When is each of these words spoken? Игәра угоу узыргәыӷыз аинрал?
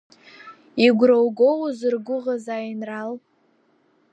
Игәра 0.85 1.17
угоу 1.25 1.57
узыргәыӷыз 1.67 2.45
аинрал? 2.55 3.11